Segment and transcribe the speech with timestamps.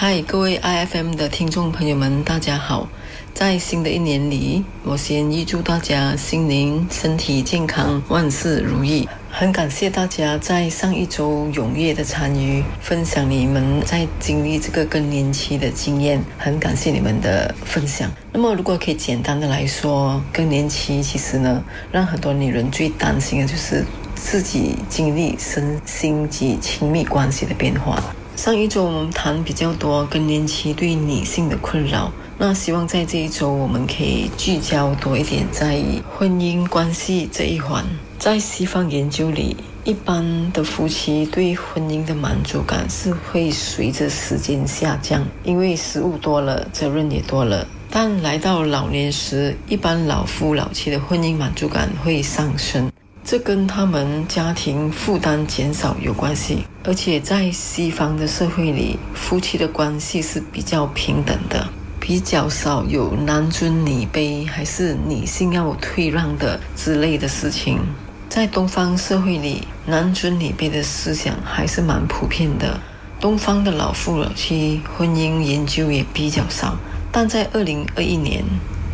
[0.00, 2.86] 嗨，各位 IFM 的听众朋友们，大家好！
[3.34, 9.08] 在新的一年里，我先预祝大家心灵、身体健康，万事如意。
[9.28, 16.22] 很感谢大家在上一周踊跃的参与，分享你们在经历这个更年期的经验。
[16.38, 18.08] 很感谢你们的分享。
[18.32, 21.60] 那么，如果可以简单的来说，更年期其实呢，
[21.90, 23.84] 让很多女人最担心的就是
[24.14, 28.00] 自己经历身心及亲密关系的变化。
[28.38, 37.84] 上一周我们谈比较多更年期对女性的困扰，那希望在这一周我们可以聚焦多一点在婚姻关系这一环。
[38.16, 47.66] 在西方研究里，一般的夫妻对婚姻的满足感是会随着时间下降，因为食物多了，责任也多了。
[47.90, 52.88] 但来到老年时，一般老夫老妻的婚姻满足感会上升。
[53.30, 61.68] 这跟他们家庭负担减少有关系，而且在西方的社会里，夫妻的关系是比较平等的，
[62.00, 67.78] 比较少有男尊女卑还是女性要退让的之类的事情。
[68.30, 72.80] 在东方社会里，男尊女卑的思想还是蛮普遍的。
[73.20, 76.78] 东方的老夫老妻婚姻研究也比较少，
[77.12, 78.42] 但在二零二一年。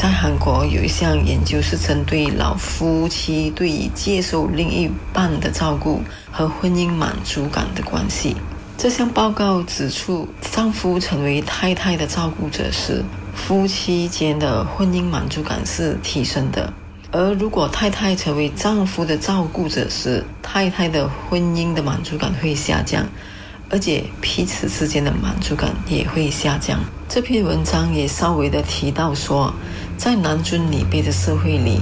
[0.00, 6.00] 在韩国有一项研究是针对老夫妻对于接受另一半的照顾
[6.32, 8.34] 和婚姻满足感的关系。
[8.78, 16.72] 这项报告指出，丈夫成为太太的照顾者时，夫妻间的婚姻满足感是提升的；
[17.10, 23.06] 而如果太太成为丈夫的照顾者时，太太的婚姻的满足感会下降，
[23.68, 26.80] 而且彼此之间的满足感也会下降。
[27.06, 29.52] 这篇文章也稍微的提到说。
[30.00, 31.78] 在男尊女卑的社会里，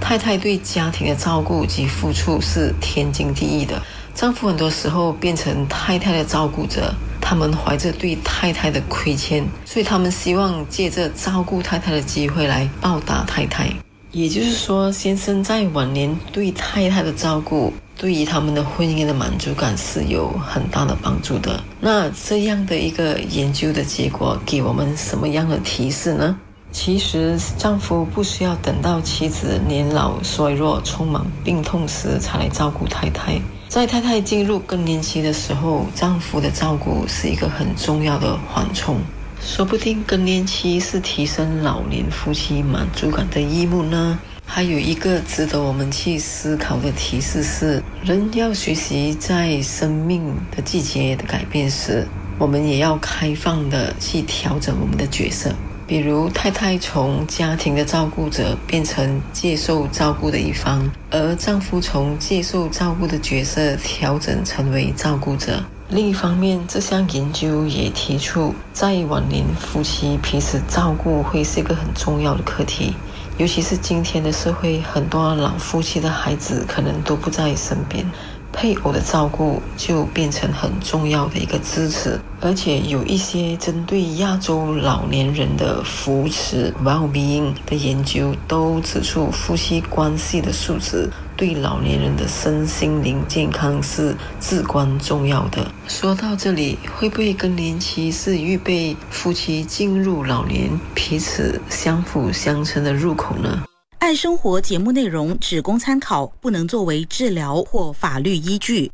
[0.00, 3.78] 太太对家庭的照顾及付出是天经地义的。
[4.14, 13.68] 丈夫很多时候变成太太的照顾者，他们怀着对太太的亏欠，所以他们希望借着照顾太太的机会来报答太太。
[14.12, 21.62] 也就是说，先生在晚年对太太的照顾，对于他们的婚姻的满足感是有很大的帮助的。
[21.82, 26.34] 那这样的一个研究的结果，给我们什么样的提示呢？
[26.70, 33.40] 其实，丈夫不需要等到妻子年老衰弱、充满病痛时才来照顾太太。
[33.68, 38.98] 在太太进入更年期的时候，丈夫的照顾是一个很重要的缓冲。
[39.40, 44.18] 说不定更年期是提升老年夫妻满足感的一幕呢。
[44.44, 52.06] 还有一个值得我们去思考的提示是：人要学习在生命的季节的改变时，
[52.38, 55.54] 我们也要开放的去调整我们的角色。
[55.88, 65.64] 比如，太太从家庭的照顾者变成接受照顾的一方，而丈夫从接受照顾的角色调整成为照顾者。
[65.88, 72.94] 另一方面，这项研究也提出，在晚年夫妻彼此照顾会是一个很重要的课题，
[73.38, 78.04] 尤其是今天的社会，很多老夫妻的孩子可能都不在身边。
[78.52, 95.64] 配偶的照顾就变成很重要的一个支持，而且有一些针对亚洲老年人的扶持 （well-being） 的研究都指出，夫妻关系的素质对老年人的身心灵健康是至关重要的。
[95.86, 103.62] 说到这里，会不会更年期是预备夫妻进入老年、彼此相辅相成的入口呢？
[104.08, 108.90] 爱生活节目内容只供参考，不能作为治疗或法律依据。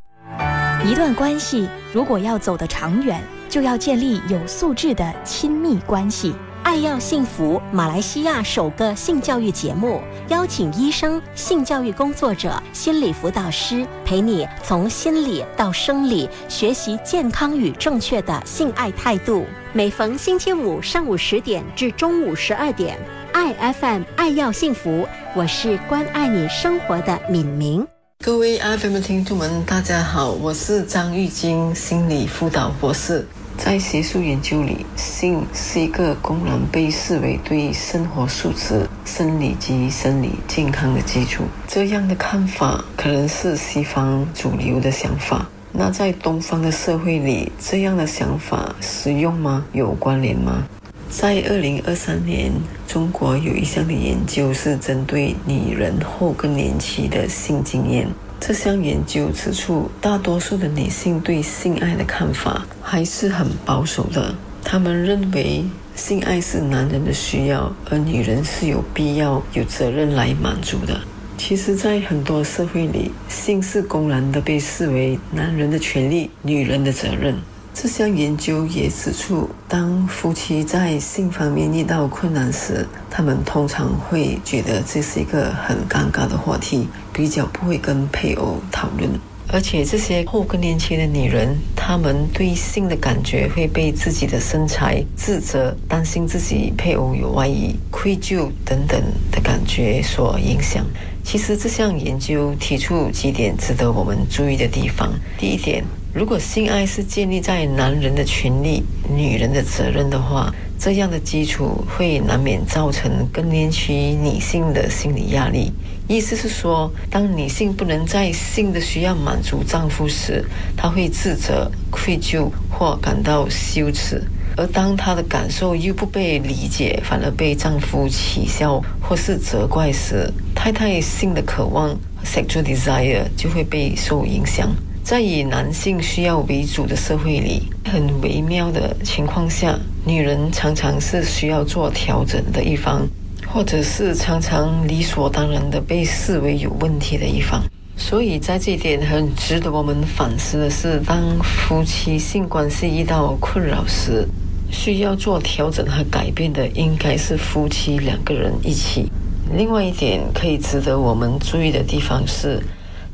[0.84, 6.34] 一段关系如果要走得长远，就要建立有素质的亲密关系。
[6.64, 19.46] 爱要幸福，马来西亚首个性教育节目，邀请医生、性教育工作者、心理辅导师，陪你从心理到生理学习健康与正确的性爱态度。
[19.72, 22.98] 每逢星期五上午十点至中午十二点。
[23.34, 27.84] 爱 FM 爱要幸福，我是关爱你生活的敏明。
[28.20, 33.26] 各位 FM 的听众们，大家好，我是张玉晶，心理辅导博士。
[33.58, 41.42] 在学术研究里，性是一个功能被视为对生活素质、生理及生理健康的基础。
[41.66, 45.44] 这样的看法可能是西方主流的想法。
[45.72, 49.66] 那在东方的社会里，这样的想法实用吗？
[49.72, 50.68] 有关联吗？
[51.16, 52.50] 在二零二三年，
[52.88, 58.08] 中国有一项的研究是针对女人后更年期的性经验。
[58.40, 64.34] 这项研究指出，大多数的女性对性爱的看法还是很保守的。
[64.64, 65.64] 她们认为
[65.94, 71.00] 性爱是男人的需要，而女人是有必要、有责任来满足的。
[71.38, 77.36] 其实，在很多社会里，性是公然的被视为男人的权利、女人的责任。
[77.74, 89.10] 这项研究也指出，当夫妻在性方面遇到困难时，他们通常会觉得这是一个很尴尬的话题，比较不会跟配偶讨论。
[89.52, 100.86] 而且这些后更年期的女人，她们对性的感觉会被自己的身材、自责、担心自己配偶有外遇、愧疚等等的感觉所影响。
[101.24, 105.12] 其实这项研究提出几点值得我们注意的地方。
[105.36, 115.72] 第一点，如果性爱是建立在男人的权利、女人的责任的话，这样的基础会难免造成更年期女性的心理压力。
[116.06, 120.44] 意思是说，当女性不能在性的需要满足丈夫时，
[120.76, 124.20] 她会自责、愧疚或感到羞耻；
[124.56, 134.72] 而当她的感受又不被理解，反而被丈夫取笑或是责怪时，太太性的渴望 （sexual desire） 就会被受影响。
[135.04, 143.06] 在以男性需要为主的社会里，很微妙的情况下，女人常常是需要做调整的一方。
[143.46, 147.62] 或者是常常理所当然的被视为有问题的一方，
[147.96, 154.26] 所以在这一点很值得我们反思的是，当夫妻性关系遇到困扰时，
[154.70, 159.12] 需要做调整和改变的应该是夫妻两个人一起。
[159.54, 162.58] 另外一点可以值得我们注意的地方是，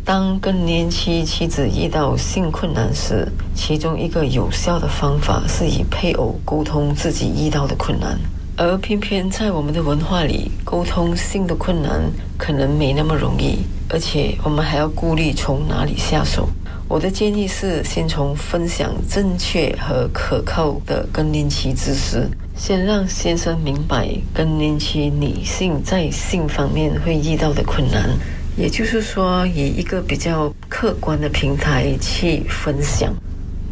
[0.05, 8.19] 当更年期妻子遇到性困难时，其中一个有效的方法是与配偶沟通自己遇到的困难。
[8.57, 12.03] 而偏偏在我们的文化里，沟通性的困难
[12.37, 13.59] 可能没那么容易，
[13.89, 16.49] 而且我们还要顾虑从哪里下手。
[16.89, 28.11] 我的建议是，先从分享正确和可靠的更年期知识，先让先生明白更年期女性在性方面会遇到的困难，
[28.57, 33.15] 也就是说，以一个比较客观的平台去分享。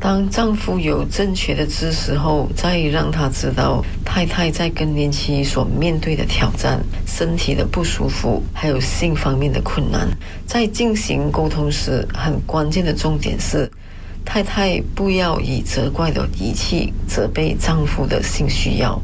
[0.00, 10.08] 当丈夫有正确的知识后，再让他知道太太在更年期所面对的挑战、身体的不舒服，还有性方面的困难。
[10.46, 13.68] 在进行沟通时，很关键的重点是，
[14.24, 19.02] 太太不要以责怪的语气责备丈夫的性需要，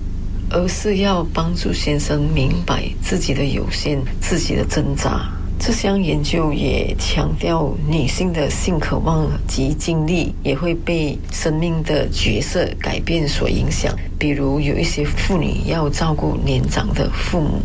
[0.48, 5.28] 而是要帮助先生明白自己的有限、自己的挣扎。
[5.58, 13.94] 这项研究也强调，女性的性渴望及经历也会被生命的角色改变所影响。
[14.18, 17.60] 比如，有一些妇女要照顾年长的父母。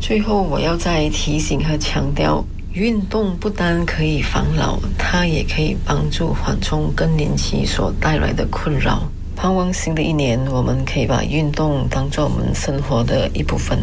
[0.00, 9.02] 最后，我要再提醒和强调，运动不单可以防老，它也可以帮助缓冲更年期所带来的困扰。
[9.34, 13.78] 盼望新的一年，我们可以把运动当做我们生活的一部分。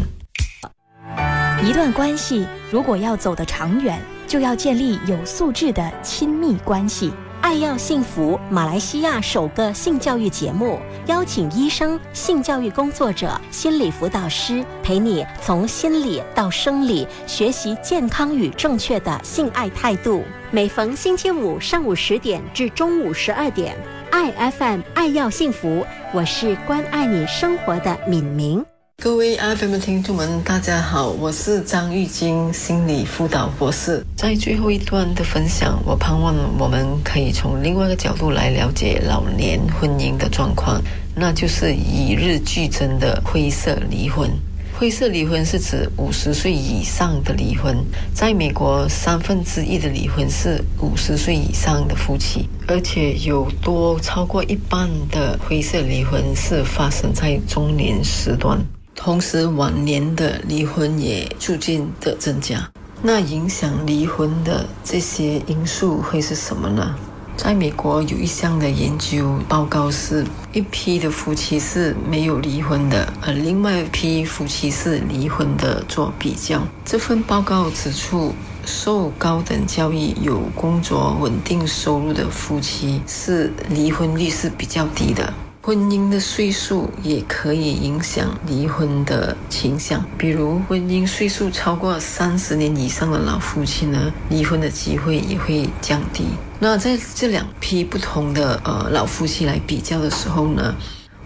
[1.60, 7.12] 一段关系如果要走得长远，就要建立有素质的亲密关系。
[7.40, 20.22] 爱要幸福，马来西亚首个性教育节目，邀请医生、性教育工作者、心理辅导师，陪你从心理到生理学习健康与正确的性爱态度。
[20.52, 23.76] 每逢星期五上午十点至中午十二点，
[24.10, 28.64] 爱 FM 爱要幸福，我是关爱你生活的敏明。
[29.00, 34.04] 各位 FM 的听众们，大家好，我是张玉晶，心理辅导博士。
[34.16, 40.82] 在最后一段的分享，我盼望我们可以从另外一个角度来了解老年婚姻的状况，
[41.14, 44.28] 那就是与日俱增的灰色离婚。
[44.76, 47.76] 灰色离婚是指五十岁以上的离婚，
[48.12, 58.60] 在美国，三分之一的离婚是五十岁以上的夫妻，而且有多超过一半的灰色离婚是发生在中年时段。
[59.00, 62.68] 同时，晚年的离婚也逐渐的增加。
[63.00, 66.96] 那影响离婚的这些因素会是什么呢？
[67.36, 76.60] 在美国有一项的研究报告，是一批的夫妻是没有离婚的，而另外一批夫妻是离婚的做比较。
[76.84, 78.34] 这份报告指出，
[78.66, 85.32] 受高等教育、有工作、稳定收入的夫妻是离婚率是比较低的。
[85.68, 96.24] 婚姻的岁数也可以影响离婚的倾向，比如婚姻岁数超过三十年以上的老夫妻呢，离婚的机会也会降低。
[96.58, 100.74] 那在这两批不同的呃老夫妻来比较的时候呢，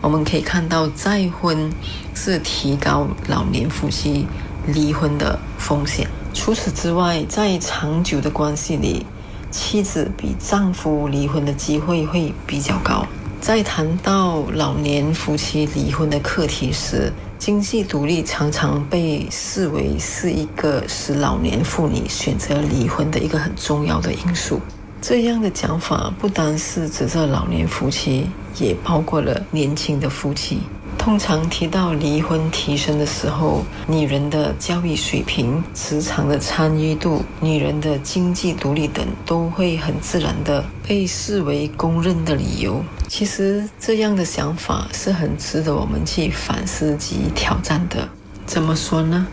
[0.00, 1.70] 我们可以看到再婚
[2.12, 4.26] 是提高老年夫妻
[4.66, 6.08] 离婚的风险。
[6.34, 9.06] 除此之外，在长久的关系里，
[9.52, 13.06] 妻子比丈夫离婚的机会会比较高。
[13.42, 24.60] 在谈到老年夫妻离婚的课题时，经济独立常常被视为是一个使老年妇女选择离婚的一个很重要的因素。
[25.00, 28.28] 这样的讲法不单是指这老年夫妻，
[28.60, 30.60] 也包括了年轻的夫妻。
[31.02, 42.80] 通常提到离婚提升的时候，女人的教育水平、职场的参与度、女人的经济独立等，都会很自然的被视为公认的理由。
[43.08, 48.08] 其实这样的想法是很值得我们去反思及挑战的。
[48.46, 49.26] 怎么说呢？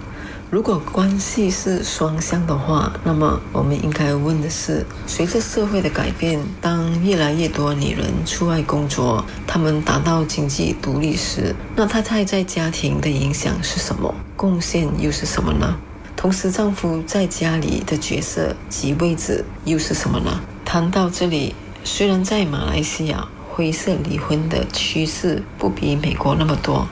[0.51, 14.11] 如果关系是双向的话，那么我们应该问的是：随着社会的改变，当越来越多女人出外工作，她们达到经济独立时，那太太在家庭的影响是什么？
[14.35, 15.77] 贡献又是什么呢？
[16.15, 20.41] 同时，丈夫在家里的角色及位置又是什么呢？
[20.65, 21.53] 谈到这里，
[21.83, 26.87] 虽然在马来西亚灰色离婚的趋势不比美国那么多。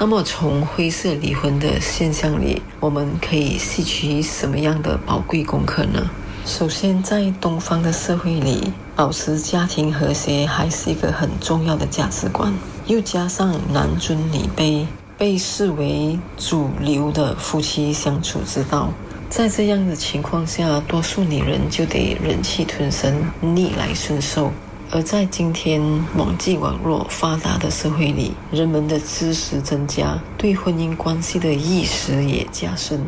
[0.00, 6.08] 那么，从灰色离婚的现象里，我们可以吸取什么样的宝贵功课呢？
[6.46, 12.54] 首先，在东方的社会里，保持家庭和谐还是一个很重要的价值观。
[12.86, 14.86] 又加上男尊女卑
[15.18, 18.92] 被视为主流的夫妻相处之道，
[19.28, 24.52] 在这样的情况下，多数女人就得忍气吞声、逆来顺受。
[24.90, 25.82] 而在今天
[26.16, 32.98] 网际网络发达的社会里，人们的知识增加，对婚姻关系的意识也加深，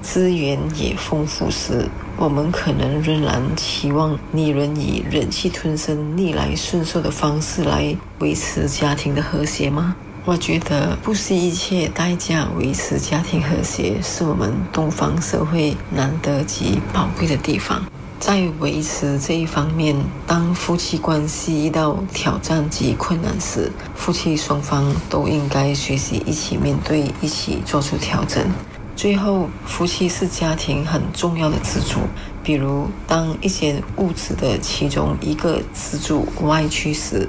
[0.00, 9.96] 资源也丰富时，我们可能仍然期望女人以忍气吞声、逆来顺受的方式来维持家庭的和谐吗？
[10.24, 17.82] 我觉得不惜一切代价维持家庭和谐，是我们东方社会难得及宝贵的地方。
[18.20, 19.96] 在维持这一方面，
[20.26, 28.46] 当夫妻关系遇到挑战及困难时，夫妻双方都应该学习一起面对，一起做出调整。
[28.94, 32.00] 最后，夫妻是家庭很重要的支柱。
[32.44, 37.26] 比如，当一间屋子的其中一个支柱歪曲时，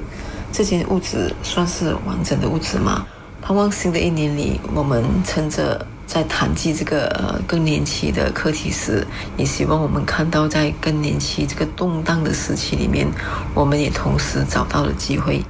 [0.52, 3.08] 这间屋子算是完整的屋子吗？
[3.42, 5.88] 盼望新的一年里，我们趁着。
[6.12, 13.08] 在谈及这个更年期的课题时，也希望我们看到在更年期这个动荡的时期里面，
[13.54, 15.42] 我们也同时找到了机会。